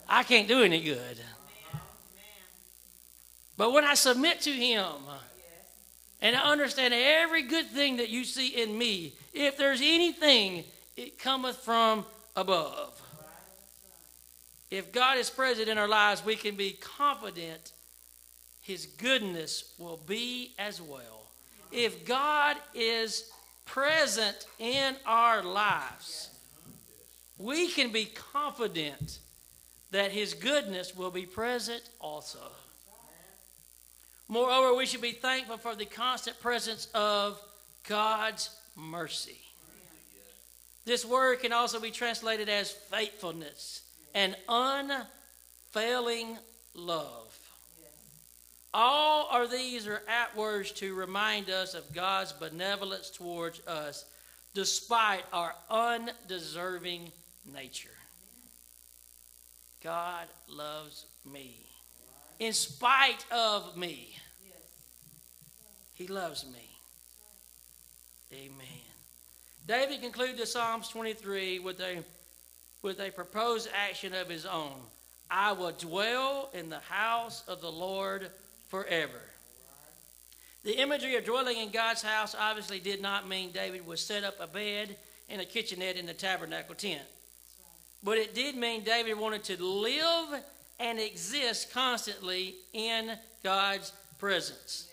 [0.08, 1.20] I can't do any good.
[3.56, 4.92] But when I submit to Him
[6.20, 10.64] and I understand every good thing that you see in me, if there's anything,
[10.96, 12.04] it cometh from
[12.34, 13.00] above.
[14.68, 17.70] If God is present in our lives, we can be confident
[18.62, 21.28] His goodness will be as well.
[21.70, 23.30] If God is
[23.64, 26.30] present in our lives,
[27.38, 29.18] we can be confident
[29.90, 32.38] that His goodness will be present also.
[34.28, 37.40] Moreover, we should be thankful for the constant presence of
[37.86, 39.38] God's mercy.
[40.84, 43.82] This word can also be translated as faithfulness
[44.14, 46.38] and unfailing
[46.74, 47.21] love.
[48.74, 54.06] All of these are apt words to remind us of God's benevolence towards us
[54.54, 57.10] despite our undeserving
[57.52, 57.88] nature.
[59.82, 61.56] God loves me.
[62.38, 64.16] In spite of me,
[65.94, 66.68] He loves me.
[68.32, 68.66] Amen.
[69.66, 72.02] David concluded the Psalms 23 with a,
[72.80, 74.72] with a proposed action of his own.
[75.30, 78.30] I will dwell in the house of the Lord
[78.72, 79.20] forever.
[80.64, 84.40] The imagery of dwelling in God's house obviously did not mean David would set up
[84.40, 84.96] a bed
[85.28, 87.02] and a kitchenette in the tabernacle tent.
[88.02, 90.42] But it did mean David wanted to live
[90.80, 93.12] and exist constantly in
[93.44, 94.88] God's presence.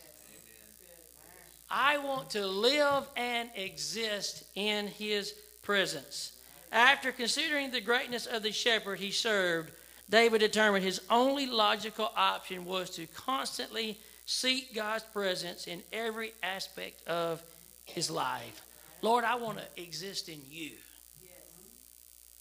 [1.72, 6.34] I want to live and exist in his presence.
[6.74, 9.72] After considering the greatness of the shepherd he served,
[10.10, 17.08] David determined his only logical option was to constantly seek God's presence in every aspect
[17.08, 17.44] of
[17.86, 18.62] his life.
[19.02, 20.72] Lord, I want to exist in you.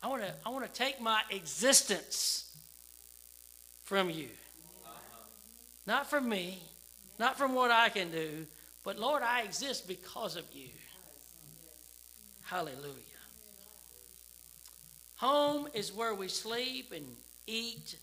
[0.03, 2.57] I want to I want to take my existence
[3.85, 4.29] from you.
[5.87, 6.63] Not from me,
[7.19, 8.47] not from what I can do,
[8.85, 10.69] but Lord, I exist because of you.
[12.43, 12.95] Hallelujah.
[15.17, 17.05] Home is where we sleep and
[17.49, 17.97] eat.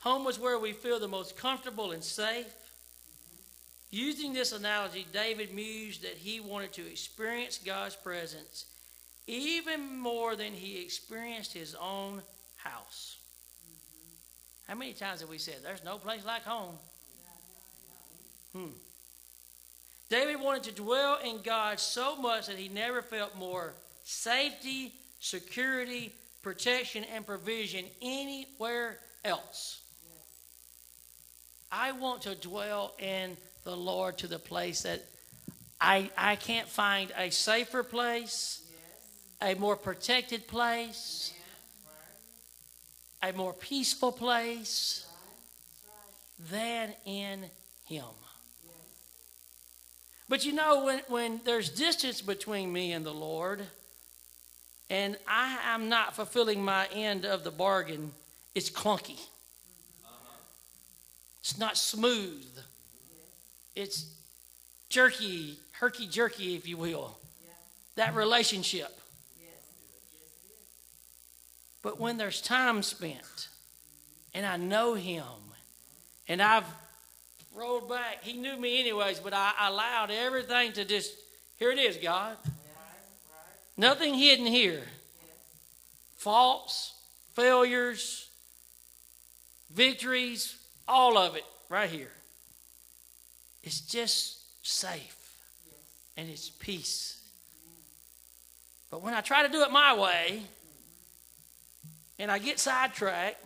[0.00, 2.52] Home is where we feel the most comfortable and safe.
[3.90, 8.66] Using this analogy, David mused that he wanted to experience God's presence
[9.26, 12.22] even more than he experienced his own
[12.56, 13.16] house.
[14.68, 16.74] How many times have we said, There's no place like home?
[18.52, 18.72] Hmm.
[20.08, 23.74] David wanted to dwell in God so much that he never felt more
[24.04, 26.12] safety, security,
[26.46, 29.80] protection, and provision anywhere else.
[31.72, 35.02] I want to dwell in the Lord to the place that
[35.80, 38.62] I, I can't find a safer place,
[39.42, 41.34] a more protected place,
[43.24, 45.04] a more peaceful place
[46.48, 47.42] than in
[47.88, 48.04] Him.
[50.28, 53.66] But you know, when, when there's distance between me and the Lord,
[54.88, 58.12] and I am not fulfilling my end of the bargain,
[58.54, 59.20] it's clunky.
[61.40, 62.44] It's not smooth.
[63.74, 64.06] It's
[64.88, 67.16] jerky, herky jerky, if you will.
[67.96, 68.98] That relationship.
[71.82, 73.48] But when there's time spent
[74.34, 75.22] and I know Him
[76.26, 76.66] and I've
[77.54, 81.14] rolled back, He knew me anyways, but I allowed everything to just,
[81.58, 82.36] here it is, God.
[83.76, 84.82] Nothing hidden here.
[86.16, 86.94] Faults,
[87.34, 88.28] failures,
[89.70, 90.56] victories,
[90.88, 92.12] all of it right here.
[93.62, 95.16] It's just safe
[96.16, 97.20] and it's peace.
[98.90, 100.42] But when I try to do it my way
[102.18, 103.44] and I get sidetracked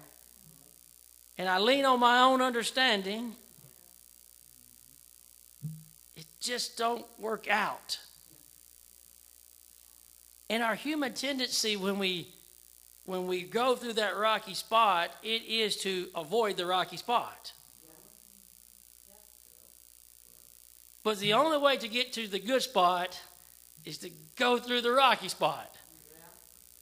[1.39, 3.35] and I lean on my own understanding,
[6.17, 7.99] it just don't work out.
[10.51, 12.27] And our human tendency when we
[13.07, 17.53] when we go through that rocky spot, it is to avoid the rocky spot.
[21.03, 23.19] But the only way to get to the good spot
[23.85, 25.75] is to go through the rocky spot.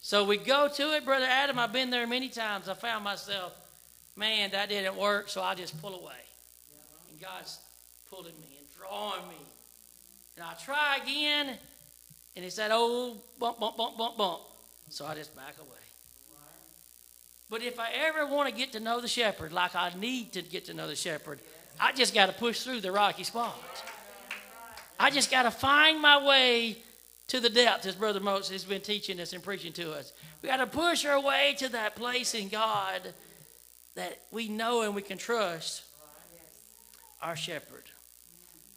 [0.01, 1.59] So we go to it, Brother Adam.
[1.59, 2.69] I've been there many times.
[2.69, 3.55] I found myself,
[4.17, 6.21] man, that didn't work, so I just pull away.
[7.11, 7.59] And God's
[8.11, 9.37] pulling me and drawing me.
[10.37, 11.59] And I try again,
[12.37, 14.41] and it's that old bump, bump, bump, bump, bump.
[14.91, 15.69] So I just back away.
[17.51, 20.43] But if I ever want to get to know the shepherd, like I need to
[20.43, 21.41] get to know the shepherd,
[21.81, 23.83] I just got to push through the rocky spots.
[25.01, 26.77] I just got to find my way
[27.29, 30.13] to the depths, as Brother Moses has been teaching us and preaching to us.
[30.43, 33.03] We got to push our way to that place in God
[33.95, 35.83] that we know and we can trust
[37.21, 37.85] our shepherd.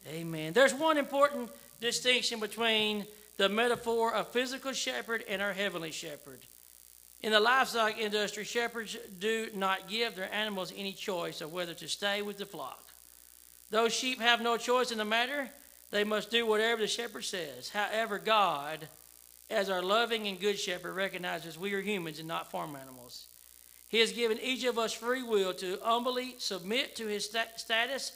[0.08, 0.52] Amen.
[0.52, 1.50] There's one important
[1.80, 3.06] distinction between
[3.36, 6.40] the metaphor of physical shepherd and our heavenly shepherd.
[7.22, 11.88] In the livestock industry, shepherds do not give their animals any choice of whether to
[11.88, 12.84] stay with the flock.
[13.70, 15.48] Those sheep have no choice in the matter.
[15.90, 17.70] They must do whatever the shepherd says.
[17.70, 18.88] However, God,
[19.50, 23.26] as our loving and good shepherd, recognizes we are humans and not farm animals.
[23.88, 28.12] He has given each of us free will to humbly submit to his status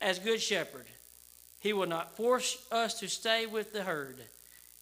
[0.00, 0.86] as good shepherd.
[1.60, 4.16] He will not force us to stay with the herd.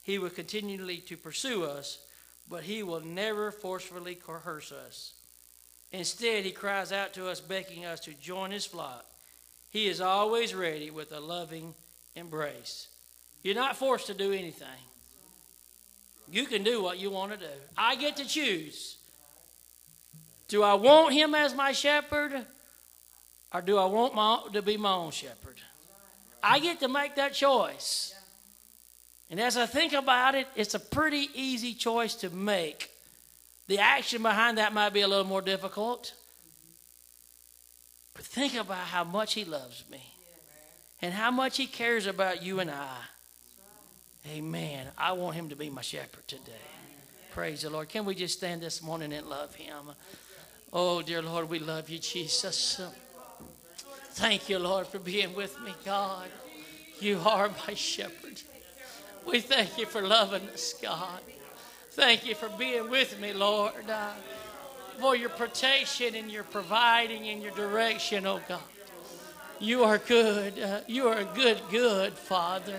[0.02, 1.98] He will continually to pursue us
[2.48, 5.14] but he will never forcefully coerce us.
[5.92, 9.04] Instead, he cries out to us, begging us to join his flock.
[9.70, 11.74] He is always ready with a loving
[12.16, 12.88] embrace.
[13.42, 14.68] You're not forced to do anything.
[16.30, 17.52] You can do what you want to do.
[17.76, 18.96] I get to choose.
[20.48, 22.32] Do I want him as my shepherd
[23.52, 25.56] or do I want my, to be my own shepherd?
[26.44, 28.14] I get to make that choice.
[29.30, 32.90] And as I think about it, it's a pretty easy choice to make.
[33.66, 36.12] The action behind that might be a little more difficult.
[38.12, 40.02] But think about how much He loves me
[41.00, 42.96] and how much He cares about you and I.
[44.30, 44.86] Amen.
[44.98, 46.52] I want Him to be my shepherd today.
[47.32, 47.88] Praise the Lord.
[47.88, 49.92] Can we just stand this morning and love Him?
[50.72, 52.82] Oh, dear Lord, we love you, Jesus.
[54.14, 56.28] Thank you, Lord, for being with me, God.
[57.00, 58.40] You are my shepherd.
[59.26, 61.18] We thank you for loving us, God.
[61.90, 63.90] Thank you for being with me, Lord.
[63.90, 64.12] Uh,
[65.00, 68.60] for your protection and your providing and your direction, oh God.
[69.58, 70.60] You are good.
[70.60, 72.78] Uh, you are a good, good Father.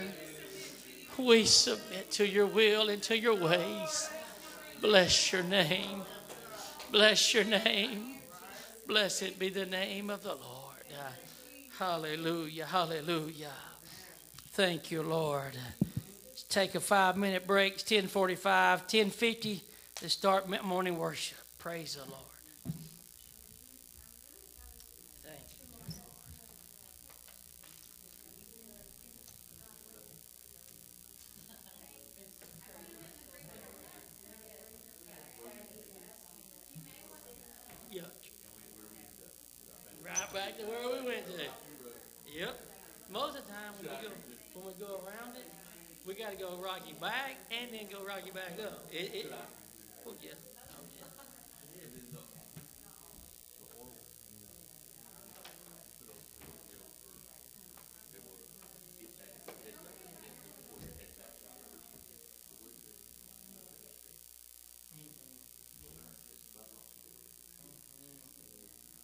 [1.18, 4.10] We submit to your will and to your ways.
[4.80, 6.04] Bless your name.
[6.94, 8.20] Bless your name.
[8.88, 10.65] Blessed be the name of the Lord.
[11.78, 12.66] Hallelujah.
[12.66, 13.52] Hallelujah.
[14.52, 15.58] Thank you, Lord
[16.56, 17.74] take a five minute break.
[17.74, 19.62] It's 1045, 1050
[19.96, 21.38] to start morning worship.
[21.60, 22.22] Praise the Lord.
[40.34, 41.35] Back to where we went.
[43.16, 44.12] Most of the time when we go
[44.60, 45.48] when we go around it,
[46.06, 48.84] we got to go rocky back and then go rocky back up.
[48.92, 49.32] It, it,
[50.06, 50.36] oh, yeah.
[50.36, 50.76] Oh,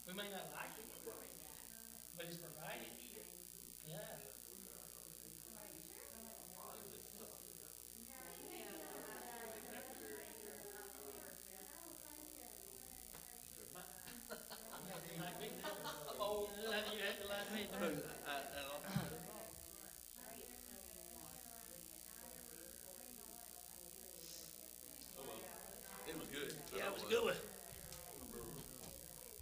[0.05, 0.51] we may not
[27.00, 27.38] feel you, brother.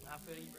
[0.08, 0.59] I think that would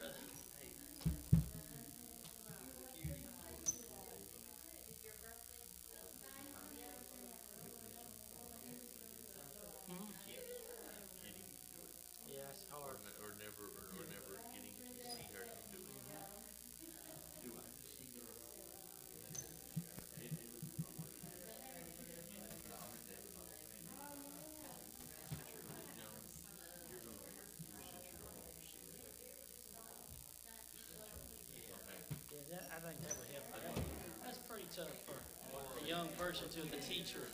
[34.75, 37.27] Tough for a young person to the teacher